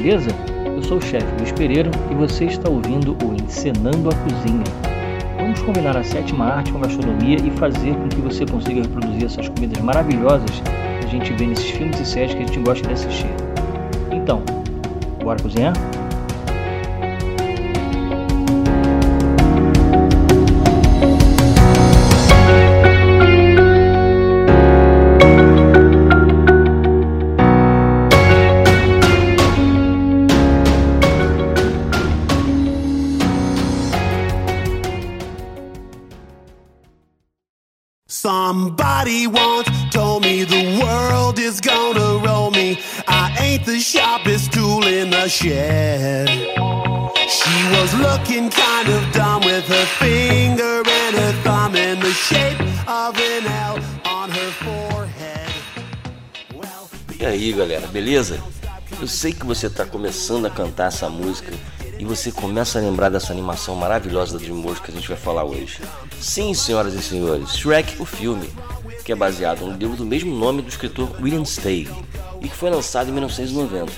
beleza? 0.00 0.30
Eu 0.64 0.82
sou 0.82 0.96
o 0.96 1.00
chefe 1.02 1.26
Luiz 1.38 1.52
Pereira 1.52 1.90
e 2.10 2.14
você 2.14 2.46
está 2.46 2.70
ouvindo 2.70 3.16
o 3.22 3.34
Encenando 3.34 4.08
a 4.08 4.14
Cozinha. 4.14 4.64
Vamos 5.36 5.60
combinar 5.60 5.94
a 5.94 6.02
sétima 6.02 6.46
arte 6.46 6.72
com 6.72 6.78
a 6.78 6.82
gastronomia 6.82 7.36
e 7.36 7.50
fazer 7.50 7.94
com 7.94 8.08
que 8.08 8.20
você 8.22 8.46
consiga 8.46 8.80
reproduzir 8.80 9.26
essas 9.26 9.48
comidas 9.50 9.82
maravilhosas 9.82 10.50
que 11.00 11.06
a 11.06 11.08
gente 11.08 11.32
vê 11.34 11.46
nesses 11.46 11.70
filmes 11.70 12.00
e 12.00 12.06
séries 12.06 12.34
que 12.34 12.42
a 12.42 12.46
gente 12.46 12.60
gosta 12.60 12.86
de 12.86 12.94
assistir. 12.94 13.30
Então, 14.10 14.42
bora 15.22 15.40
cozinhar? 15.42 15.74
Somebody 38.10 39.28
once 39.28 39.68
told 39.92 40.24
me 40.24 40.42
the 40.42 40.82
world 40.82 41.38
is 41.38 41.60
gonna 41.60 42.18
roll 42.18 42.50
me. 42.50 42.76
I 43.06 43.32
ain't 43.38 43.64
the 43.64 43.78
sharpest 43.78 44.52
tool 44.52 44.84
in 44.84 45.10
the 45.10 45.28
shed. 45.28 46.28
She 46.28 47.56
was 47.70 47.94
looking 47.94 48.50
kind 48.50 48.88
of 48.88 49.12
dumb 49.12 49.42
with 49.44 49.64
her 49.68 49.86
finger 50.00 50.82
and 50.84 51.16
her 51.16 51.32
thumb 51.44 51.76
in 51.76 52.00
the 52.00 52.10
shape 52.10 52.60
of 52.88 53.16
an 53.16 53.46
L 53.46 53.78
on 54.04 54.28
her 54.28 54.50
forehead. 54.64 55.52
Well, 56.52 56.90
e 57.16 57.24
aí, 57.24 57.52
galera, 57.52 57.86
beleza? 57.86 58.42
Eu 59.00 59.06
sei 59.06 59.32
que 59.32 59.46
você 59.46 59.68
está 59.68 59.86
começando 59.86 60.46
a 60.46 60.50
cantar 60.50 60.88
essa 60.88 61.08
música 61.08 61.52
e 62.00 62.04
você 62.04 62.32
começa 62.32 62.78
a 62.78 62.82
lembrar 62.82 63.10
dessa 63.10 63.30
animação 63.30 63.76
maravilhosa 63.76 64.32
da 64.32 64.38
DreamWorks 64.42 64.82
que 64.82 64.90
a 64.90 64.94
gente 64.94 65.06
vai 65.06 65.18
falar 65.18 65.44
hoje. 65.44 65.82
Sim, 66.18 66.54
senhoras 66.54 66.94
e 66.94 67.02
senhores, 67.02 67.54
Shrek, 67.54 68.00
o 68.00 68.06
filme, 68.06 68.48
que 69.04 69.12
é 69.12 69.14
baseado 69.14 69.66
no 69.66 69.76
livro 69.76 69.98
do 69.98 70.06
mesmo 70.06 70.34
nome 70.34 70.62
do 70.62 70.68
escritor 70.70 71.14
William 71.20 71.44
Steig 71.44 71.90
e 72.40 72.48
que 72.48 72.56
foi 72.56 72.70
lançado 72.70 73.10
em 73.10 73.12
1990. 73.12 73.92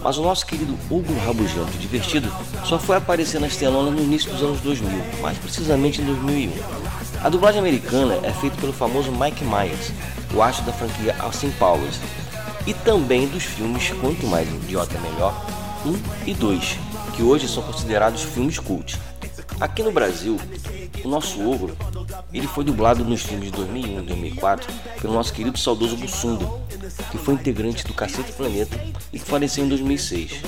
Mas 0.00 0.16
o 0.16 0.22
nosso 0.22 0.46
querido 0.46 0.78
Hugo 0.88 1.12
Rabugento 1.26 1.76
Divertido 1.76 2.32
só 2.64 2.78
foi 2.78 2.96
aparecer 2.96 3.40
nas 3.40 3.56
telonas 3.56 3.94
no 3.94 4.00
início 4.00 4.30
dos 4.30 4.44
anos 4.44 4.60
2000, 4.60 5.20
mais 5.20 5.36
precisamente 5.36 6.00
em 6.00 6.04
2001. 6.04 6.52
A 7.20 7.28
dublagem 7.28 7.58
americana 7.58 8.20
é 8.22 8.30
feita 8.30 8.60
pelo 8.60 8.72
famoso 8.72 9.10
Mike 9.10 9.44
Myers, 9.44 9.90
o 10.32 10.40
astro 10.40 10.64
da 10.66 10.72
franquia 10.72 11.16
Austin 11.18 11.50
Powers, 11.58 11.98
e 12.64 12.72
também 12.72 13.26
dos 13.26 13.42
filmes 13.42 13.90
Quanto 14.00 14.24
Mais 14.28 14.48
Idiota 14.48 14.96
Melhor 15.00 15.34
1 15.84 16.28
e 16.28 16.34
2, 16.34 16.89
que 17.10 17.22
hoje 17.22 17.48
são 17.48 17.62
considerados 17.62 18.22
filmes 18.22 18.58
cult. 18.58 18.98
Aqui 19.60 19.82
no 19.82 19.92
Brasil, 19.92 20.38
o 21.04 21.08
nosso 21.08 21.46
ogro 21.48 21.76
ele 22.32 22.46
foi 22.46 22.64
dublado 22.64 23.04
nos 23.04 23.22
filmes 23.22 23.50
de 23.50 23.56
2001 23.56 24.00
e 24.00 24.06
2004 24.06 24.72
pelo 25.00 25.14
nosso 25.14 25.32
querido 25.32 25.58
saudoso 25.58 25.96
Bussunda, 25.96 26.46
que 27.10 27.18
foi 27.18 27.34
integrante 27.34 27.86
do 27.86 27.92
Cacete 27.92 28.32
Planeta 28.32 28.78
e 29.12 29.18
que 29.18 29.24
faleceu 29.24 29.64
em 29.64 29.68
2006. 29.68 30.42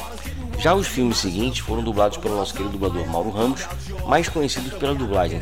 Já 0.58 0.74
os 0.74 0.86
filmes 0.86 1.18
seguintes 1.18 1.58
foram 1.58 1.82
dublados 1.82 2.18
pelo 2.18 2.36
nosso 2.36 2.52
querido 2.52 2.72
dublador 2.72 3.06
Mauro 3.08 3.30
Ramos, 3.30 3.66
mais 4.06 4.28
conhecido 4.28 4.78
pela 4.78 4.94
dublagem 4.94 5.40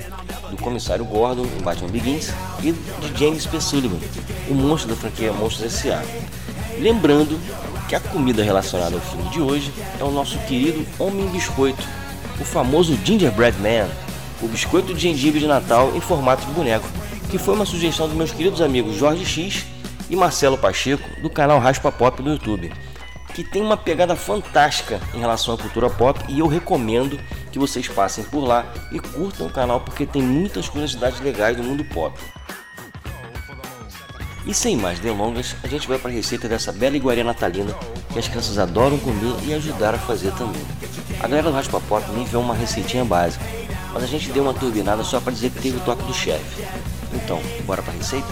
do 0.50 0.56
Comissário 0.56 1.04
Gordon 1.04 1.44
em 1.44 1.62
Batman 1.62 1.91
Begins 1.91 2.30
e 2.62 2.72
de 2.72 3.18
James 3.18 3.47
P. 3.47 3.60
Sullivan, 3.60 3.98
o 4.48 4.54
monstro 4.54 4.88
da 4.88 4.97
franquia 4.97 5.32
Monstros 5.32 5.75
S.A. 5.75 6.02
Lembrando 6.78 7.38
que 7.90 7.96
a 7.96 8.00
comida 8.00 8.44
relacionada 8.44 8.94
ao 8.94 9.00
filme 9.00 9.28
de 9.30 9.40
hoje 9.40 9.72
é 9.98 10.04
o 10.04 10.12
nosso 10.12 10.38
querido 10.46 10.86
Homem 10.96 11.26
Biscoito, 11.26 11.82
o 12.40 12.44
famoso 12.44 12.96
Gingerbread 13.04 13.58
Man, 13.58 13.88
o 14.40 14.46
biscoito 14.46 14.94
de 14.94 15.00
gengibre 15.00 15.40
de 15.40 15.48
Natal 15.48 15.90
em 15.96 16.00
formato 16.00 16.46
de 16.46 16.52
boneco, 16.52 16.86
que 17.28 17.36
foi 17.36 17.52
uma 17.52 17.66
sugestão 17.66 18.06
dos 18.06 18.16
meus 18.16 18.30
queridos 18.30 18.60
amigos 18.60 18.94
Jorge 18.94 19.26
X 19.26 19.66
e 20.08 20.14
Marcelo 20.14 20.56
Pacheco 20.56 21.20
do 21.20 21.28
canal 21.28 21.58
Raspa 21.58 21.90
Pop 21.90 22.22
do 22.22 22.30
YouTube, 22.30 22.72
que 23.34 23.42
tem 23.42 23.60
uma 23.60 23.76
pegada 23.76 24.14
fantástica 24.14 25.00
em 25.12 25.18
relação 25.18 25.54
à 25.54 25.58
cultura 25.58 25.90
pop 25.90 26.20
e 26.28 26.38
eu 26.38 26.46
recomendo 26.46 27.18
que 27.50 27.58
vocês 27.58 27.88
passem 27.88 28.22
por 28.22 28.44
lá 28.44 28.72
e 28.92 29.00
curtam 29.00 29.48
o 29.48 29.52
canal 29.52 29.80
porque 29.80 30.06
tem 30.06 30.22
muitas 30.22 30.68
curiosidades 30.68 31.18
legais 31.18 31.56
do 31.56 31.64
mundo 31.64 31.84
pop. 31.86 32.16
E 34.46 34.54
sem 34.54 34.76
mais 34.76 34.98
delongas, 34.98 35.54
a 35.62 35.68
gente 35.68 35.86
vai 35.86 35.98
para 35.98 36.10
a 36.10 36.14
receita 36.14 36.48
dessa 36.48 36.72
bela 36.72 36.96
iguaria 36.96 37.22
natalina 37.22 37.74
que 38.12 38.18
as 38.18 38.26
crianças 38.26 38.58
adoram 38.58 38.98
comer 38.98 39.34
e 39.44 39.54
ajudar 39.54 39.94
a 39.94 39.98
fazer 39.98 40.32
também. 40.32 40.62
A 41.20 41.28
galera 41.28 41.50
do 41.50 41.54
Raspa 41.54 41.80
Pop 41.80 42.10
me 42.12 42.22
enviou 42.22 42.42
uma 42.42 42.54
receitinha 42.54 43.04
básica, 43.04 43.44
mas 43.92 44.02
a 44.02 44.06
gente 44.06 44.32
deu 44.32 44.42
uma 44.42 44.54
turbinada 44.54 45.04
só 45.04 45.20
para 45.20 45.32
dizer 45.32 45.50
que 45.50 45.60
teve 45.60 45.76
o 45.76 45.80
toque 45.80 46.02
do 46.04 46.14
chefe. 46.14 46.64
Então, 47.12 47.40
bora 47.66 47.82
para 47.82 47.92
a 47.92 47.96
receita? 47.96 48.28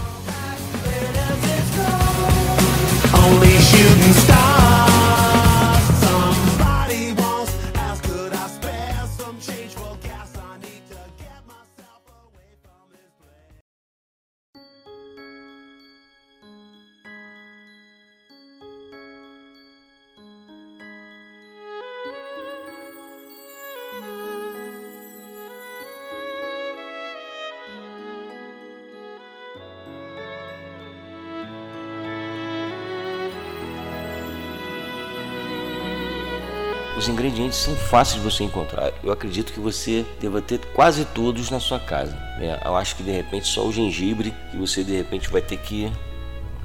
Os 36.99 37.07
ingredientes 37.07 37.57
são 37.57 37.73
fáceis 37.77 38.21
de 38.21 38.29
você 38.29 38.43
encontrar. 38.43 38.91
Eu 39.01 39.13
acredito 39.13 39.53
que 39.53 39.59
você 39.61 40.05
deva 40.19 40.41
ter 40.41 40.59
quase 40.73 41.05
todos 41.05 41.49
na 41.49 41.57
sua 41.57 41.79
casa. 41.79 42.11
Né? 42.37 42.59
Eu 42.65 42.75
acho 42.75 42.97
que 42.97 43.03
de 43.03 43.09
repente 43.09 43.47
só 43.47 43.65
o 43.65 43.71
gengibre 43.71 44.33
que 44.51 44.57
você 44.57 44.83
de 44.83 44.97
repente 44.97 45.29
vai 45.29 45.41
ter 45.41 45.55
que 45.55 45.89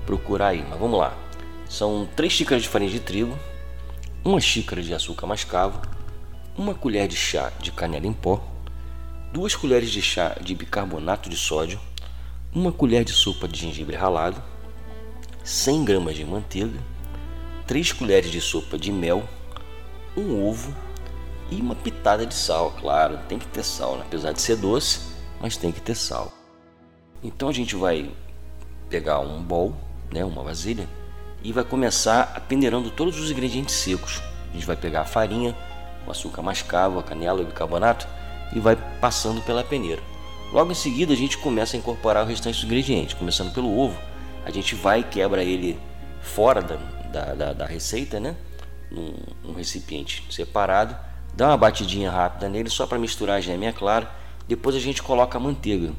procurar 0.05 0.49
aí. 0.49 0.67
Mas 0.69 0.77
vamos 0.77 0.99
lá. 0.99 1.17
São 1.69 2.09
3 2.17 2.33
xícaras 2.33 2.65
de 2.65 2.69
farinha 2.69 2.91
de 2.91 2.99
trigo, 2.99 3.39
uma 4.25 4.41
xícara 4.41 4.83
de 4.83 4.93
açúcar 4.93 5.25
mascavo, 5.28 5.81
uma 6.59 6.75
colher 6.75 7.06
de 7.06 7.15
chá 7.15 7.53
de 7.61 7.71
canela 7.71 8.05
em 8.05 8.12
pó, 8.12 8.44
duas 9.33 9.55
colheres 9.55 9.93
de 9.93 10.03
chá 10.03 10.37
de 10.41 10.53
bicarbonato 10.53 11.31
de 11.31 11.37
sódio, 11.37 11.78
uma 12.53 12.73
colher 12.73 13.05
de 13.05 13.12
sopa 13.12 13.47
de 13.47 13.61
gengibre 13.61 13.94
ralado, 13.94 14.43
100 15.44 15.84
gramas 15.84 16.17
de 16.17 16.25
manteiga, 16.25 16.81
3 17.69 17.93
colheres 17.93 18.33
de 18.33 18.41
sopa 18.41 18.77
de 18.77 18.91
mel 18.91 19.23
um 20.17 20.47
ovo 20.47 20.75
e 21.51 21.61
uma 21.61 21.75
pitada 21.75 22.25
de 22.25 22.35
sal, 22.35 22.73
claro, 22.81 23.19
tem 23.29 23.39
que 23.39 23.47
ter 23.47 23.63
sal, 23.63 23.97
né? 23.97 24.05
apesar 24.07 24.33
de 24.33 24.41
ser 24.41 24.57
doce, 24.57 25.01
mas 25.41 25.57
tem 25.57 25.73
que 25.73 25.81
ter 25.81 25.95
sal. 25.95 26.33
Então 27.23 27.49
a 27.49 27.53
gente 27.53 27.77
vai 27.77 28.11
pegar 28.89 29.21
um 29.21 29.43
bowl, 29.43 29.75
né, 30.13 30.25
uma 30.25 30.43
vasilha, 30.43 30.89
e 31.43 31.53
vai 31.53 31.65
começar 31.65 32.41
peneirando 32.49 32.91
todos 32.91 33.19
os 33.19 33.31
ingredientes 33.31 33.75
secos. 33.75 34.23
A 34.51 34.55
gente 34.55 34.67
vai 34.67 34.77
pegar 34.77 35.03
a 35.03 35.05
farinha, 35.05 35.57
o 36.07 36.11
açúcar 36.11 36.43
mascavo, 36.43 36.99
a 36.99 37.03
canela, 37.03 37.43
o 37.43 37.44
bicarbonato 37.44 38.06
e 38.55 38.61
vai 38.61 38.77
passando 39.00 39.43
pela 39.43 39.65
peneira. 39.65 40.03
Logo 40.53 40.71
em 40.71 40.75
seguida 40.75 41.12
a 41.12 41.17
gente 41.17 41.37
começa 41.38 41.77
a 41.77 41.79
incorporar 41.79 42.25
o 42.25 42.29
restante 42.29 42.55
dos 42.56 42.65
ingredientes, 42.65 43.15
começando 43.15 43.53
pelo 43.53 43.77
ovo. 43.77 43.99
A 44.44 44.50
gente 44.50 44.75
vai 44.75 45.00
e 45.00 45.05
quebra 45.05 45.43
ele 45.43 45.79
fora 46.21 46.62
da, 46.62 46.77
da, 47.11 47.35
da, 47.35 47.53
da 47.53 47.67
receita, 47.67 48.21
né? 48.21 48.37
Num, 48.91 49.15
num 49.43 49.55
recipiente 49.55 50.25
separado, 50.31 50.97
dá 51.35 51.49
uma 51.49 51.57
batidinha 51.57 52.11
rápida 52.11 52.49
nele 52.49 52.71
só 52.71 52.87
para 52.87 52.99
misturar 52.99 53.39
a 53.39 53.41
geminha 53.41 53.73
clara. 53.73 54.11
Depois 54.47 54.77
a 54.77 54.81
gente 54.81 55.03
coloca 55.03 55.39
a 55.39 55.41
manteiga. 55.41 55.93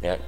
Né? 0.00 0.18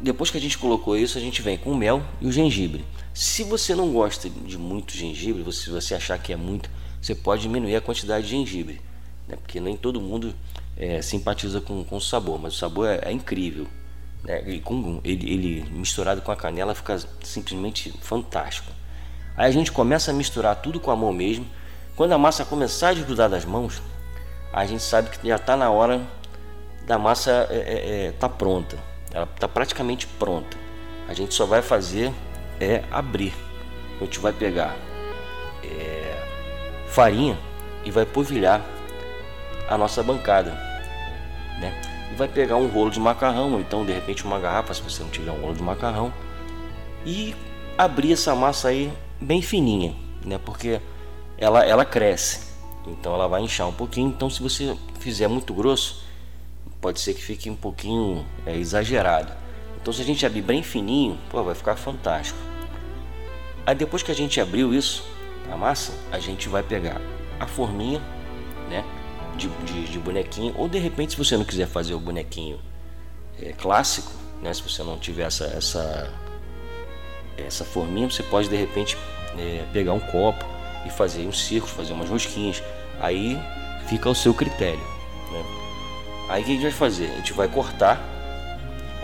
Depois 0.00 0.30
que 0.30 0.38
a 0.38 0.40
gente 0.40 0.58
colocou 0.58 0.96
isso, 0.96 1.16
a 1.16 1.20
gente 1.20 1.42
vem 1.42 1.56
com 1.56 1.70
o 1.70 1.76
mel 1.76 2.02
e 2.20 2.26
o 2.26 2.32
gengibre. 2.32 2.84
Se 3.14 3.44
você 3.44 3.74
não 3.74 3.92
gosta 3.92 4.28
de 4.28 4.58
muito 4.58 4.92
gengibre, 4.96 5.50
se 5.52 5.70
você 5.70 5.94
achar 5.94 6.18
que 6.18 6.32
é 6.32 6.36
muito, 6.36 6.68
você 7.00 7.14
pode 7.14 7.42
diminuir 7.42 7.76
a 7.76 7.80
quantidade 7.80 8.26
de 8.26 8.30
gengibre, 8.30 8.80
né? 9.28 9.36
porque 9.36 9.60
nem 9.60 9.76
todo 9.76 10.00
mundo 10.00 10.34
é, 10.76 11.02
simpatiza 11.02 11.60
com, 11.60 11.84
com 11.84 11.96
o 11.96 12.00
sabor, 12.00 12.40
mas 12.40 12.54
o 12.54 12.58
sabor 12.58 12.88
é, 12.88 13.00
é 13.02 13.12
incrível. 13.12 13.66
Né? 14.24 14.42
E 14.50 14.60
com, 14.60 15.00
ele, 15.04 15.30
ele 15.30 15.70
misturado 15.70 16.22
com 16.22 16.32
a 16.32 16.36
canela 16.36 16.74
fica 16.74 16.98
simplesmente 17.22 17.92
fantástico. 18.00 18.72
Aí 19.36 19.48
a 19.48 19.50
gente 19.50 19.72
começa 19.72 20.10
a 20.10 20.14
misturar 20.14 20.56
tudo 20.56 20.78
com 20.78 20.90
a 20.90 20.96
mão 20.96 21.12
mesmo. 21.12 21.46
Quando 21.96 22.12
a 22.12 22.18
massa 22.18 22.44
começar 22.44 22.88
a 22.88 22.94
desgrudar 22.94 23.28
das 23.28 23.44
mãos, 23.44 23.82
a 24.52 24.64
gente 24.66 24.82
sabe 24.82 25.10
que 25.10 25.26
já 25.26 25.36
está 25.36 25.56
na 25.56 25.70
hora 25.70 26.00
da 26.86 26.98
massa 26.98 27.46
é, 27.50 27.56
é, 27.56 28.06
é, 28.06 28.12
tá 28.12 28.28
pronta. 28.28 28.76
Ela 29.12 29.28
está 29.34 29.48
praticamente 29.48 30.06
pronta. 30.06 30.56
A 31.08 31.14
gente 31.14 31.34
só 31.34 31.46
vai 31.46 31.62
fazer 31.62 32.12
é 32.60 32.84
abrir. 32.90 33.34
A 34.00 34.04
gente 34.04 34.18
vai 34.18 34.32
pegar 34.32 34.76
é, 35.62 36.86
farinha 36.86 37.38
e 37.84 37.90
vai 37.90 38.04
polvilhar 38.04 38.62
a 39.68 39.76
nossa 39.76 40.02
bancada, 40.02 40.50
né? 41.60 41.80
E 42.12 42.14
vai 42.14 42.28
pegar 42.28 42.56
um 42.56 42.68
rolo 42.68 42.90
de 42.90 43.00
macarrão, 43.00 43.52
ou 43.54 43.60
então 43.60 43.84
de 43.84 43.92
repente 43.92 44.24
uma 44.24 44.38
garrafa, 44.38 44.74
se 44.74 44.82
você 44.82 45.02
não 45.02 45.10
tiver 45.10 45.30
um 45.30 45.40
rolo 45.40 45.54
de 45.54 45.62
macarrão, 45.62 46.12
e 47.04 47.34
abrir 47.76 48.12
essa 48.12 48.34
massa 48.34 48.68
aí 48.68 48.92
bem 49.22 49.40
fininha, 49.42 49.94
né? 50.24 50.38
Porque 50.38 50.80
ela, 51.38 51.64
ela 51.64 51.84
cresce, 51.84 52.52
então 52.86 53.14
ela 53.14 53.26
vai 53.26 53.42
inchar 53.42 53.68
um 53.68 53.72
pouquinho. 53.72 54.08
Então, 54.08 54.28
se 54.28 54.42
você 54.42 54.76
fizer 54.98 55.28
muito 55.28 55.54
grosso, 55.54 56.04
pode 56.80 57.00
ser 57.00 57.14
que 57.14 57.22
fique 57.22 57.48
um 57.48 57.56
pouquinho 57.56 58.24
é, 58.44 58.56
exagerado. 58.56 59.32
Então, 59.80 59.92
se 59.92 60.02
a 60.02 60.04
gente 60.04 60.24
abrir 60.24 60.42
bem 60.42 60.62
fininho, 60.62 61.18
pô, 61.30 61.42
vai 61.42 61.54
ficar 61.54 61.76
fantástico. 61.76 62.38
Aí, 63.66 63.74
depois 63.74 64.02
que 64.02 64.10
a 64.10 64.14
gente 64.14 64.40
abriu 64.40 64.74
isso, 64.74 65.04
a 65.50 65.56
massa, 65.56 65.92
a 66.10 66.18
gente 66.18 66.48
vai 66.48 66.62
pegar 66.62 67.00
a 67.38 67.46
forminha, 67.46 68.00
né? 68.68 68.84
De, 69.36 69.48
de, 69.48 69.86
de 69.86 69.98
bonequinho, 69.98 70.54
ou 70.56 70.68
de 70.68 70.78
repente, 70.78 71.12
se 71.12 71.18
você 71.18 71.36
não 71.36 71.44
quiser 71.44 71.66
fazer 71.66 71.94
o 71.94 72.00
bonequinho 72.00 72.60
é, 73.40 73.52
clássico, 73.52 74.12
né? 74.42 74.52
Se 74.52 74.62
você 74.62 74.82
não 74.82 74.98
tiver 74.98 75.24
essa, 75.24 75.46
essa, 75.46 76.12
essa 77.36 77.64
forminha, 77.64 78.10
você 78.10 78.22
pode 78.22 78.48
de 78.48 78.56
repente 78.56 78.96
é, 79.38 79.64
pegar 79.72 79.92
um 79.92 80.00
copo 80.00 80.44
e 80.86 80.90
fazer 80.90 81.26
um 81.26 81.32
círculo, 81.32 81.72
fazer 81.72 81.92
umas 81.92 82.08
rosquinhas. 82.08 82.62
Aí 83.00 83.38
fica 83.86 84.08
ao 84.08 84.14
seu 84.14 84.34
critério. 84.34 84.80
Né? 85.30 85.44
Aí 86.28 86.42
o 86.42 86.44
que 86.44 86.50
a 86.50 86.54
gente 86.54 86.62
vai 86.62 86.72
fazer? 86.72 87.06
A 87.10 87.16
gente 87.16 87.32
vai 87.32 87.48
cortar 87.48 88.00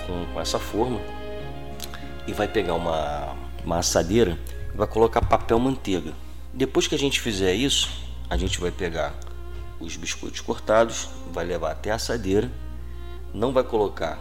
com, 0.07 0.27
com 0.33 0.41
essa 0.41 0.59
forma 0.59 1.01
e 2.27 2.33
vai 2.33 2.49
pegar 2.49 2.75
uma, 2.75 3.35
uma 3.65 3.79
assadeira 3.79 4.39
e 4.73 4.77
vai 4.77 4.87
colocar 4.87 5.23
papel 5.23 5.59
manteiga. 5.59 6.13
Depois 6.53 6.87
que 6.87 6.95
a 6.95 6.99
gente 6.99 7.21
fizer 7.21 7.55
isso, 7.55 7.91
a 8.29 8.37
gente 8.37 8.61
vai 8.61 8.71
pegar 8.71 9.15
os 9.81 9.97
biscoitos 9.97 10.41
cortados, 10.41 11.09
vai 11.33 11.45
levar 11.45 11.71
até 11.71 11.91
a 11.91 11.95
assadeira, 11.95 12.51
não 13.33 13.53
vai 13.53 13.63
colocar 13.63 14.19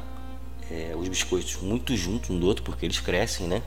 é, 0.69 0.93
os 0.95 1.07
biscoitos 1.07 1.57
muito 1.61 1.95
juntos 1.95 2.29
um 2.29 2.39
do 2.39 2.45
outro 2.45 2.63
porque 2.63 2.85
eles 2.85 2.99
crescem, 2.99 3.47
né? 3.47 3.61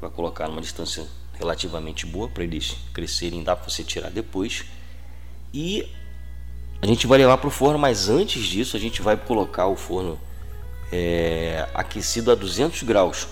Vai 0.00 0.10
colocar 0.10 0.48
numa 0.48 0.60
distância 0.60 1.06
relativamente 1.38 2.06
boa 2.06 2.28
para 2.28 2.44
eles 2.44 2.76
crescerem, 2.92 3.42
dá 3.42 3.56
para 3.56 3.68
você 3.68 3.82
tirar 3.82 4.10
depois. 4.10 4.64
E 5.52 5.88
a 6.80 6.86
gente 6.86 7.06
vai 7.06 7.18
levar 7.18 7.38
para 7.38 7.48
o 7.48 7.50
forno, 7.50 7.78
mas 7.78 8.08
antes 8.08 8.42
disso 8.44 8.76
a 8.76 8.80
gente 8.80 9.02
vai 9.02 9.16
colocar 9.16 9.66
o 9.66 9.76
forno 9.76 10.18
é, 10.92 11.66
aquecido 11.74 12.30
a 12.30 12.34
200 12.34 12.82
graus. 12.82 13.26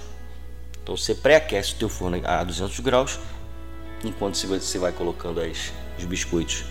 Então 0.83 0.97
você 0.97 1.15
pré-aquece 1.15 1.75
o 1.75 1.77
teu 1.77 1.89
forno 1.89 2.21
a 2.25 2.43
200 2.43 2.81
graus, 2.81 3.19
enquanto 4.05 4.37
você 4.37 4.79
vai 4.79 4.93
colocando 4.93 5.41
as, 5.41 5.73
os 5.99 6.05
biscoitos 6.05 6.65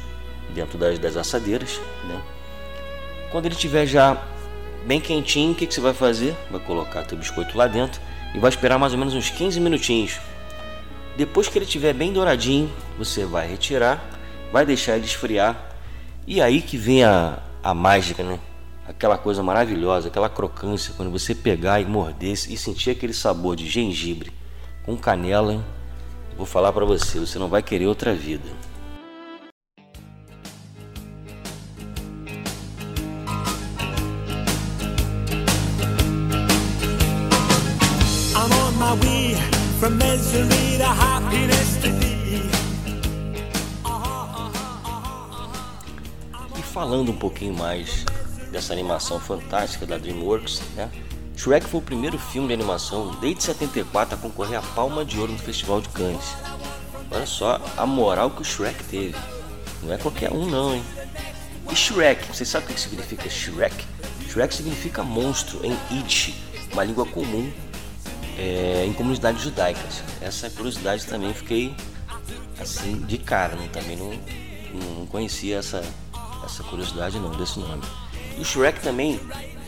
dentro 0.54 0.78
das, 0.78 1.00
das 1.00 1.16
assadeiras. 1.16 1.80
Né? 2.06 2.22
Quando 3.32 3.46
ele 3.46 3.56
estiver 3.56 3.86
já 3.86 4.22
bem 4.86 5.00
quentinho, 5.00 5.54
o 5.54 5.56
que, 5.56 5.66
que 5.66 5.74
você 5.74 5.82
vai 5.82 5.94
fazer? 5.94 6.36
Vai 6.50 6.60
colocar 6.60 7.04
teu 7.04 7.18
biscoito 7.18 7.58
lá 7.58 7.68
dentro 7.68 8.02
e 8.34 8.40
vai 8.40 8.50
esperar 8.50 8.78
mais 8.78 8.92
ou 8.92 9.00
menos 9.00 9.14
uns 9.14 9.30
15 9.30 9.60
minutinhos 9.60 10.20
depois 11.22 11.48
que 11.48 11.56
ele 11.56 11.66
estiver 11.66 11.94
bem 11.94 12.12
douradinho, 12.12 12.68
você 12.98 13.26
vai 13.26 13.48
retirar, 13.48 14.04
vai 14.52 14.66
deixar 14.66 14.96
ele 14.96 15.06
esfriar. 15.06 15.70
E 16.26 16.42
aí 16.42 16.64
que 16.64 16.78
vem 16.78 17.04
a, 17.04 17.38
a 17.62 17.76
mágica, 17.76 18.24
né? 18.24 18.40
Aquela 18.88 19.20
coisa 19.20 19.44
maravilhosa, 19.44 20.08
aquela 20.08 20.28
crocância, 20.28 20.96
quando 20.98 21.12
você 21.12 21.36
pegar 21.36 21.80
e 21.80 21.86
morder 21.86 22.32
e 22.32 22.58
sentir 22.58 22.90
aquele 22.90 23.14
sabor 23.14 23.56
de 23.56 23.70
gengibre 23.70 24.32
com 24.84 24.98
canela. 24.98 25.64
Vou 26.36 26.48
falar 26.48 26.74
para 26.74 26.86
você, 26.86 27.20
você 27.20 27.38
não 27.38 27.48
vai 27.48 27.62
querer 27.62 27.86
outra 27.86 28.16
vida. 28.16 28.50
From 39.82 39.98
misery 39.98 40.78
to 40.78 40.84
happiness 40.84 41.78
to 41.82 41.90
E 46.56 46.62
falando 46.62 47.10
um 47.10 47.18
pouquinho 47.18 47.56
mais 47.56 48.06
dessa 48.52 48.74
animação 48.74 49.20
fantástica 49.20 49.88
da 49.88 49.98
DreamWorks, 49.98 50.62
né? 50.76 50.88
Shrek 51.36 51.66
foi 51.66 51.80
o 51.80 51.84
primeiro 51.84 52.20
filme 52.20 52.50
de 52.50 52.54
animação 52.54 53.16
desde 53.20 53.42
74 53.42 54.14
a 54.14 54.18
concorrer 54.20 54.60
à 54.60 54.62
Palma 54.62 55.04
de 55.04 55.20
Ouro 55.20 55.32
no 55.32 55.40
Festival 55.40 55.82
de 55.82 55.90
Cannes. 55.90 56.36
Olha 57.10 57.26
só 57.26 57.60
a 57.76 57.84
moral 57.84 58.30
que 58.30 58.44
o 58.44 58.46
Shrek 58.46 58.84
teve. 58.84 59.18
Não 59.82 59.92
é 59.92 59.98
qualquer 59.98 60.32
um 60.32 60.46
não, 60.46 60.76
hein? 60.76 60.84
E 61.72 61.76
Shrek, 61.76 62.28
você 62.28 62.46
sabe 62.46 62.66
o 62.66 62.76
que 62.76 62.80
significa 62.80 63.28
Shrek? 63.28 63.84
Shrek 64.30 64.54
significa 64.54 65.02
monstro 65.02 65.60
em 65.66 65.76
Yiddish, 65.90 66.36
uma 66.72 66.84
língua 66.84 67.08
comum 67.08 67.52
é, 68.38 68.86
em 68.86 68.94
comunidades 68.94 69.42
judaicas. 69.42 70.04
Essa 70.22 70.50
curiosidade 70.50 71.06
também 71.06 71.34
fiquei 71.34 71.74
assim 72.60 73.00
de 73.00 73.18
cara, 73.18 73.56
não, 73.56 73.68
também 73.68 73.98
não, 73.98 74.12
não 74.74 75.06
conhecia 75.08 75.58
essa, 75.58 75.84
essa 76.46 76.64
curiosidade 76.64 77.20
não 77.20 77.32
desse 77.32 77.60
nome. 77.60 77.82
E 78.38 78.42
o 78.42 78.46
Shrek 78.46 78.80
também 78.82 79.20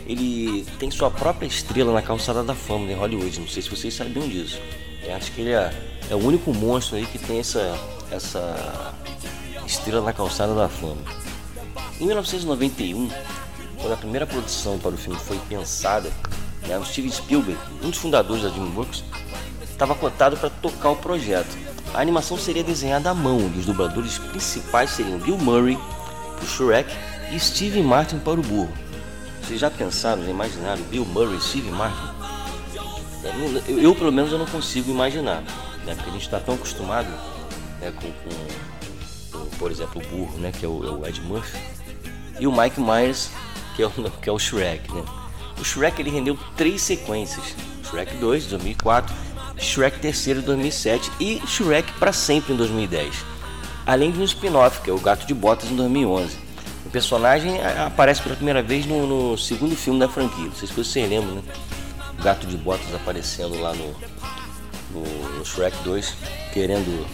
ele 0.05 0.65
tem 0.79 0.91
sua 0.91 1.09
própria 1.09 1.47
estrela 1.47 1.93
na 1.93 2.01
calçada 2.01 2.43
da 2.43 2.53
fama 2.53 2.91
em 2.91 2.95
Hollywood. 2.95 3.39
Não 3.39 3.47
sei 3.47 3.61
se 3.61 3.69
vocês 3.69 3.93
sabiam 3.93 4.27
disso. 4.27 4.59
Eu 5.01 5.15
acho 5.15 5.31
que 5.31 5.41
ele 5.41 5.51
é, 5.51 5.71
é 6.09 6.15
o 6.15 6.19
único 6.19 6.53
monstro 6.53 6.95
aí 6.95 7.05
que 7.05 7.17
tem 7.17 7.39
essa, 7.39 7.77
essa 8.11 8.93
estrela 9.65 10.01
na 10.01 10.13
calçada 10.13 10.53
da 10.53 10.67
fama. 10.67 11.01
Em 11.99 12.05
1991, 12.05 13.09
quando 13.77 13.93
a 13.93 13.97
primeira 13.97 14.25
produção 14.25 14.77
para 14.77 14.91
o 14.91 14.97
filme 14.97 15.19
foi 15.19 15.37
pensada, 15.49 16.11
né, 16.67 16.77
o 16.77 16.85
Steven 16.85 17.11
Spielberg, 17.11 17.59
um 17.83 17.89
dos 17.89 17.97
fundadores 17.97 18.43
da 18.43 18.49
DreamWorks, 18.49 19.03
estava 19.61 19.95
cotado 19.95 20.37
para 20.37 20.49
tocar 20.49 20.89
o 20.89 20.95
projeto. 20.95 21.57
A 21.93 22.01
animação 22.01 22.37
seria 22.37 22.63
desenhada 22.63 23.09
à 23.09 23.13
mão 23.13 23.51
e 23.55 23.59
os 23.59 23.65
dubladores 23.65 24.17
principais 24.17 24.91
seriam 24.91 25.19
Bill 25.19 25.37
Murray 25.37 25.77
para 26.35 26.43
o 26.43 26.47
Shrek 26.47 26.91
e 27.31 27.39
Steve 27.39 27.81
Martin 27.81 28.19
para 28.19 28.39
o 28.39 28.43
burro. 28.43 28.73
Vocês 29.41 29.59
já 29.59 29.69
pensaram, 29.69 30.23
já 30.23 30.29
imaginaram 30.29 30.81
Bill 30.83 31.05
Murray 31.05 31.37
e 31.37 31.41
Steve 31.41 31.69
Martin? 31.69 32.13
Eu, 33.67 33.77
eu, 33.77 33.95
pelo 33.95 34.11
menos 34.11 34.31
eu 34.31 34.37
não 34.37 34.45
consigo 34.45 34.89
imaginar, 34.89 35.41
né? 35.85 35.93
porque 35.95 36.09
a 36.09 36.13
gente 36.13 36.23
está 36.23 36.39
tão 36.39 36.55
acostumado 36.55 37.07
né, 37.79 37.91
com, 37.91 38.11
com, 38.11 39.39
com, 39.39 39.57
por 39.57 39.71
exemplo, 39.71 40.01
o 40.01 40.07
burro, 40.07 40.37
né, 40.39 40.51
que 40.51 40.65
é 40.65 40.67
o, 40.67 40.83
é 40.83 40.91
o 40.91 41.07
Ed 41.07 41.21
Murphy, 41.21 41.57
e 42.39 42.47
o 42.47 42.51
Mike 42.51 42.79
Myers, 42.79 43.29
que 43.75 43.83
é 43.83 43.87
o, 43.87 43.91
que 44.21 44.29
é 44.29 44.31
o 44.31 44.39
Shrek. 44.39 44.91
Né? 44.93 45.03
O 45.63 45.65
Shrek 45.65 46.01
ele 46.01 46.09
rendeu 46.09 46.37
três 46.57 46.81
sequências: 46.81 47.55
Shrek 47.89 48.17
2 48.17 48.43
de 48.43 48.49
2004, 48.49 49.15
Shrek 49.57 49.97
3 49.97 50.23
de 50.25 50.41
2007 50.41 51.09
e 51.21 51.41
Shrek 51.47 51.89
para 51.93 52.11
sempre 52.11 52.53
em 52.53 52.57
2010. 52.57 53.15
Além 53.85 54.11
de 54.11 54.19
um 54.19 54.25
spin-off, 54.25 54.81
que 54.81 54.89
é 54.89 54.93
o 54.93 54.99
Gato 54.99 55.25
de 55.25 55.33
Botas 55.33 55.71
em 55.71 55.75
2011. 55.77 56.35
O 56.85 56.89
personagem 56.89 57.63
aparece 57.77 58.21
pela 58.21 58.35
primeira 58.35 58.61
vez 58.61 58.85
no, 58.85 59.07
no 59.07 59.37
segundo 59.37 59.73
filme 59.73 60.01
da 60.01 60.09
franquia. 60.09 60.47
Não 60.47 60.53
sei 60.53 60.67
se 60.67 60.73
vocês 60.73 61.09
lembram, 61.09 61.35
né? 61.35 61.41
O 62.19 62.21
Gato 62.21 62.45
de 62.45 62.57
Botas 62.57 62.93
aparecendo 62.93 63.57
lá 63.61 63.73
no, 63.73 63.95
no, 64.91 65.37
no 65.37 65.45
Shrek 65.45 65.77
2, 65.81 66.13
querendo 66.51 67.07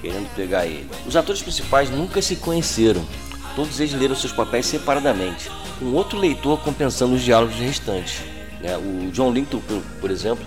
querendo 0.00 0.28
pegar 0.34 0.66
ele. 0.66 0.90
Os 1.06 1.14
atores 1.14 1.42
principais 1.42 1.90
nunca 1.90 2.20
se 2.20 2.34
conheceram. 2.34 3.06
Todos 3.54 3.78
eles 3.78 3.92
leram 3.92 4.16
seus 4.16 4.32
papéis 4.32 4.66
separadamente 4.66 5.48
um 5.80 5.94
outro 5.94 6.18
leitor 6.18 6.58
compensando 6.60 7.14
os 7.14 7.22
diálogos 7.22 7.56
restantes. 7.56 8.22
Né? 8.60 8.76
O 8.76 9.10
John 9.12 9.32
Lincoln, 9.32 9.60
por 10.00 10.10
exemplo, 10.10 10.44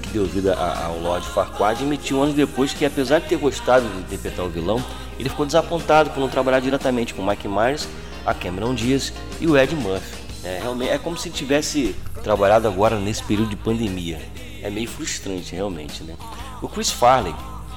que 0.00 0.08
deu 0.10 0.26
vida 0.26 0.54
ao 0.54 0.98
Lord 0.98 1.26
Farquaad, 1.28 1.82
admitiu 1.82 2.22
anos 2.22 2.34
depois 2.34 2.72
que, 2.72 2.84
apesar 2.84 3.20
de 3.20 3.28
ter 3.28 3.36
gostado 3.36 3.86
de 3.88 3.98
interpretar 3.98 4.44
o 4.44 4.48
vilão, 4.48 4.82
ele 5.18 5.28
ficou 5.28 5.44
desapontado 5.44 6.10
por 6.10 6.20
não 6.20 6.28
trabalhar 6.28 6.60
diretamente 6.60 7.12
com 7.12 7.24
Mike 7.24 7.46
Myers, 7.46 7.86
a 8.24 8.32
Cameron 8.32 8.74
Diaz 8.74 9.12
e 9.40 9.46
o 9.46 9.56
Ed 9.56 9.74
Murphy. 9.76 10.18
É, 10.42 10.58
realmente, 10.62 10.90
é 10.90 10.98
como 10.98 11.18
se 11.18 11.28
tivesse 11.28 11.94
trabalhado 12.22 12.66
agora 12.66 12.98
nesse 12.98 13.22
período 13.22 13.50
de 13.50 13.56
pandemia. 13.56 14.18
É 14.62 14.70
meio 14.70 14.88
frustrante, 14.88 15.54
realmente. 15.54 16.02
Né? 16.02 16.16
O 16.62 16.68
Chris 16.68 16.90
Farley, 16.90 17.34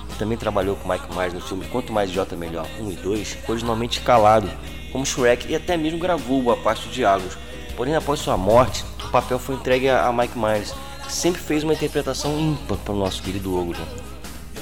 que 0.10 0.18
também 0.18 0.38
trabalhou 0.38 0.76
com 0.76 0.88
Mike 0.88 1.14
Myers 1.14 1.34
no 1.34 1.42
filme 1.42 1.66
Quanto 1.66 1.92
Mais 1.92 2.10
Idiota 2.10 2.36
Melhor 2.36 2.66
1 2.80 2.92
e 2.92 2.96
2, 2.96 3.38
foi 3.46 3.56
originalmente 3.56 4.00
calado 4.00 4.50
como 4.94 5.06
Shrek 5.06 5.52
e 5.52 5.56
até 5.56 5.76
mesmo 5.76 5.98
gravou 5.98 6.42
boa 6.42 6.56
parte 6.56 6.86
dos 6.86 6.96
diálogos. 6.96 7.34
Porém, 7.76 7.96
após 7.96 8.20
sua 8.20 8.38
morte, 8.38 8.86
o 9.04 9.10
papel 9.10 9.40
foi 9.40 9.56
entregue 9.56 9.90
a 9.90 10.14
Mike 10.14 10.38
Myers, 10.38 10.74
que 11.04 11.12
sempre 11.12 11.42
fez 11.42 11.64
uma 11.64 11.74
interpretação 11.74 12.40
ímpar 12.40 12.78
para 12.78 12.94
o 12.94 12.98
nosso 12.98 13.22
querido 13.24 13.60
Ogro. 13.60 13.82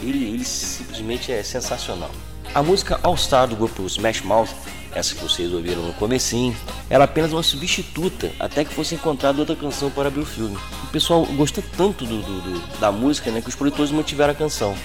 Ele, 0.02 0.24
ele 0.24 0.46
simplesmente 0.46 1.32
é 1.32 1.44
sensacional. 1.44 2.10
A 2.56 2.64
música 2.64 3.00
All 3.04 3.16
Star 3.18 3.48
do 3.48 3.56
grupo 3.56 3.86
Smash 3.86 4.22
Mouth, 4.22 4.50
essa 4.94 5.14
que 5.14 5.22
vocês 5.22 5.54
ouviram 5.54 5.84
no 5.84 5.94
comecinho, 5.94 6.56
era 6.90 7.04
apenas 7.04 7.32
uma 7.32 7.44
substituta 7.44 8.32
até 8.40 8.66
que 8.66 8.74
fosse 8.74 8.96
encontrada 8.96 9.40
outra 9.40 9.56
canção 9.56 9.90
para 9.92 10.08
abrir 10.08 10.22
o 10.22 10.26
filme. 10.26 10.58
O 10.84 10.88
pessoal 10.88 11.26
gostou 11.26 11.64
tanto 11.78 12.06
do, 12.06 12.22
do, 12.22 12.42
do, 12.42 12.80
da 12.80 12.92
música 12.92 13.30
né, 13.32 13.42
que 13.42 13.50
os 13.50 13.56
produtores 13.56 13.92
mantiveram 13.92 14.32
a 14.32 14.36
canção. 14.36 14.76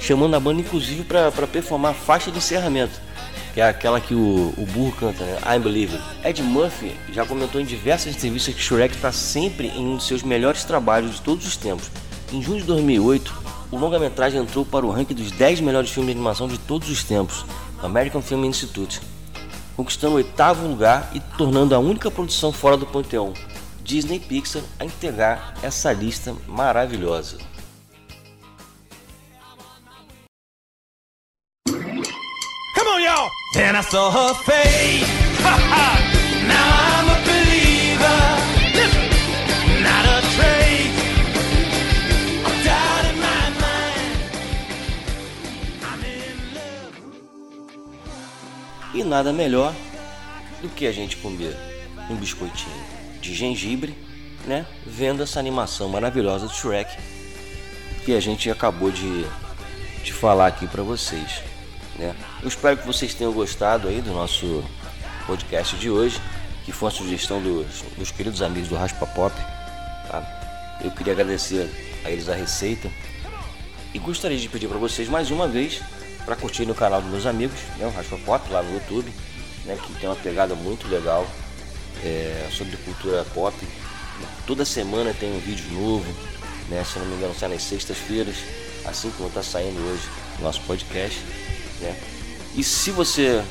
chamando 0.00 0.34
a 0.34 0.40
banda 0.40 0.60
inclusive 0.60 1.02
para 1.04 1.30
performar 1.46 1.92
a 1.92 1.94
faixa 1.94 2.30
de 2.30 2.38
encerramento, 2.38 3.00
que 3.58 3.62
é 3.62 3.68
aquela 3.68 4.00
que 4.00 4.14
o, 4.14 4.54
o 4.56 4.66
burro 4.66 4.92
canta, 4.92 5.24
né? 5.24 5.36
I'm 5.44 5.58
Believer. 5.58 6.00
Ed 6.22 6.40
Murphy 6.44 6.94
já 7.12 7.26
comentou 7.26 7.60
em 7.60 7.64
diversas 7.64 8.14
entrevistas 8.14 8.54
que 8.54 8.62
Shrek 8.62 8.94
está 8.94 9.10
sempre 9.10 9.66
em 9.66 9.84
um 9.84 9.96
dos 9.96 10.06
seus 10.06 10.22
melhores 10.22 10.62
trabalhos 10.62 11.16
de 11.16 11.22
todos 11.22 11.44
os 11.44 11.56
tempos. 11.56 11.90
Em 12.32 12.40
junho 12.40 12.60
de 12.60 12.66
2008, 12.68 13.34
o 13.72 13.76
longa-metragem 13.76 14.40
entrou 14.40 14.64
para 14.64 14.86
o 14.86 14.92
ranking 14.92 15.14
dos 15.14 15.32
10 15.32 15.60
melhores 15.60 15.90
filmes 15.90 16.14
de 16.14 16.16
animação 16.16 16.46
de 16.46 16.56
todos 16.56 16.88
os 16.88 17.02
tempos, 17.02 17.44
American 17.82 18.22
Film 18.22 18.44
Institute, 18.44 19.00
conquistando 19.74 20.12
o 20.12 20.16
oitavo 20.18 20.64
lugar 20.64 21.10
e 21.12 21.18
tornando 21.36 21.74
a 21.74 21.80
única 21.80 22.12
produção 22.12 22.52
fora 22.52 22.76
do 22.76 22.86
panteão 22.86 23.32
Disney 23.82 24.20
Pixar 24.20 24.62
a 24.78 24.84
integrar 24.84 25.54
essa 25.64 25.92
lista 25.92 26.32
maravilhosa. 26.46 27.38
Y'all! 33.18 33.30
Then 33.52 33.74
I 33.74 33.80
saw 33.80 34.10
her 34.10 34.34
face. 34.44 35.08
now 36.52 36.68
I'm 36.88 37.08
a 37.08 37.18
believer. 37.28 38.20
Listen, 38.78 39.06
not 39.82 40.04
a 40.04 40.18
trace 40.34 40.98
of 42.46 42.54
doubt 42.64 43.04
in 43.10 43.16
my 43.26 43.44
mind. 43.64 44.20
I'm 45.82 46.02
in 46.04 46.54
love. 46.54 46.94
E 48.94 49.02
nada 49.04 49.32
melhor 49.32 49.74
do 50.62 50.68
que 50.68 50.86
a 50.86 50.92
gente 50.92 51.16
comer 51.16 51.56
um 52.10 52.16
biscoitinho 52.16 52.84
de 53.20 53.34
gengibre, 53.34 53.96
né? 54.46 54.64
Vendo 54.86 55.22
essa 55.22 55.40
animação 55.40 55.88
maravilhosa 55.88 56.46
do 56.46 56.54
Shrek 56.54 56.96
que 58.04 58.14
a 58.14 58.20
gente 58.20 58.48
acabou 58.50 58.90
de, 58.90 59.26
de 60.04 60.12
falar 60.12 60.46
aqui 60.46 60.66
para 60.66 60.82
vocês, 60.82 61.42
né? 61.98 62.14
Eu 62.42 62.48
espero 62.48 62.76
que 62.76 62.86
vocês 62.86 63.12
tenham 63.12 63.32
gostado 63.32 63.88
aí 63.88 64.00
do 64.00 64.12
nosso 64.12 64.64
podcast 65.26 65.76
de 65.76 65.90
hoje, 65.90 66.20
que 66.64 66.72
foi 66.72 66.88
uma 66.88 66.94
sugestão 66.94 67.42
dos, 67.42 67.82
dos 67.96 68.10
queridos 68.10 68.40
amigos 68.40 68.68
do 68.68 68.76
Raspa 68.76 69.06
Pop. 69.06 69.34
Tá? 70.08 70.78
Eu 70.82 70.90
queria 70.92 71.12
agradecer 71.12 71.68
a 72.04 72.10
eles 72.10 72.28
a 72.28 72.34
receita 72.34 72.90
e 73.92 73.98
gostaria 73.98 74.38
de 74.38 74.48
pedir 74.48 74.68
para 74.68 74.78
vocês 74.78 75.08
mais 75.08 75.30
uma 75.30 75.48
vez 75.48 75.82
para 76.24 76.36
curtir 76.36 76.66
no 76.66 76.74
canal 76.74 77.00
dos 77.00 77.10
meus 77.10 77.26
amigos, 77.26 77.58
né, 77.78 77.86
o 77.86 77.90
Raspa 77.90 78.18
Pop 78.18 78.50
lá 78.50 78.62
no 78.62 78.74
YouTube, 78.74 79.10
né, 79.64 79.76
que 79.82 79.92
tem 79.94 80.08
uma 80.08 80.16
pegada 80.16 80.54
muito 80.54 80.86
legal 80.88 81.26
é, 82.04 82.48
sobre 82.52 82.76
cultura 82.76 83.24
pop. 83.34 83.56
Toda 84.46 84.64
semana 84.64 85.14
tem 85.14 85.32
um 85.34 85.38
vídeo 85.38 85.64
novo, 85.72 86.14
né? 86.68 86.84
Se 86.84 86.98
não 86.98 87.06
me 87.06 87.16
engano, 87.16 87.34
sai 87.34 87.50
nas 87.50 87.62
sextas-feiras, 87.62 88.36
assim 88.84 89.10
como 89.12 89.28
está 89.28 89.42
saindo 89.42 89.78
hoje 89.90 90.08
o 90.38 90.42
nosso 90.42 90.60
podcast. 90.62 91.18
Né? 91.80 91.96
E 92.56 92.64
se 92.64 92.90
você 92.90 93.42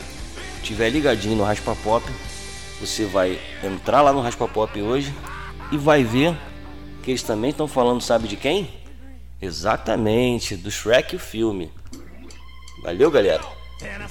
estiver 0.55 0.89
ligadinho 0.89 1.35
no 1.35 1.43
Raspa 1.43 1.75
Pop, 1.83 2.05
você 2.79 3.05
vai 3.05 3.39
entrar 3.63 4.01
lá 4.01 4.11
no 4.11 4.21
Raspa 4.21 4.47
Pop 4.47 4.81
hoje 4.81 5.13
e 5.71 5.77
vai 5.77 6.03
ver 6.03 6.35
que 7.03 7.11
eles 7.11 7.23
também 7.23 7.51
estão 7.51 7.67
falando, 7.67 8.01
sabe 8.01 8.27
de 8.27 8.35
quem? 8.35 8.69
Exatamente, 9.41 10.55
do 10.55 10.69
Shrek 10.69 11.15
o 11.15 11.19
filme. 11.19 11.71
Valeu, 12.83 13.09
galera. 13.09 13.43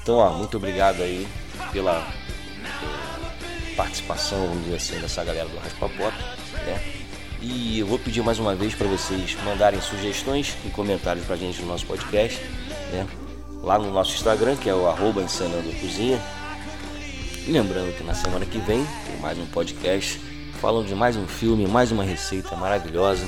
Então, 0.01 0.17
ó, 0.17 0.31
muito 0.31 0.57
obrigado 0.57 1.03
aí 1.03 1.27
pela 1.73 2.07
participação, 3.77 4.47
vamos 4.47 4.65
dizer 4.65 4.77
assim, 4.77 5.01
dessa 5.01 5.23
galera 5.25 5.49
do 5.49 5.59
Raspa 5.59 5.89
Pop, 5.89 6.17
né? 6.65 6.83
E 7.43 7.79
eu 7.79 7.87
vou 7.87 7.99
pedir 7.99 8.23
mais 8.23 8.39
uma 8.39 8.55
vez 8.55 8.75
para 8.75 8.87
vocês 8.87 9.37
mandarem 9.45 9.81
sugestões 9.81 10.57
e 10.65 10.71
comentários 10.71 11.27
para 11.27 11.35
a 11.35 11.39
gente 11.39 11.61
no 11.61 11.69
nosso 11.69 11.85
podcast, 11.87 12.41
né? 12.93 13.07
Lá 13.67 13.81
no 13.81 13.91
nosso 13.91 14.15
Instagram, 14.15 14.55
que 14.55 14.71
é 14.71 14.75
o 14.75 14.87
arroba 14.87 15.21
Cozinha. 15.23 16.23
E 17.45 17.51
lembrando 17.51 17.93
que 17.97 18.05
na 18.05 18.15
semana 18.15 18.47
que 18.47 18.59
vem 18.59 18.87
tem 19.05 19.17
mais 19.21 19.37
um 19.37 19.47
podcast 19.47 20.21
falando 20.61 20.87
de 20.87 20.95
mais 20.95 21.17
um 21.17 21.27
filme, 21.27 21.67
mais 21.67 21.91
uma 21.91 22.05
receita 22.05 22.55
maravilhosa. 22.55 23.27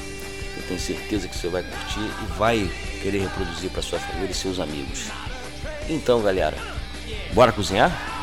Eu 0.57 0.63
tenho 0.69 0.79
certeza 0.79 1.27
que 1.27 1.37
você 1.37 1.49
vai 1.49 1.65
curtir 1.65 1.99
e 1.99 2.39
vai 2.39 2.71
querer 3.03 3.23
reproduzir 3.23 3.69
para 3.71 3.83
sua 3.83 3.99
família 3.99 4.31
e 4.31 4.35
seus 4.35 4.61
amigos. 4.61 5.09
Então, 5.89 6.23
galera, 6.23 6.57
bora 7.35 7.51
cozinhar? 7.51 8.18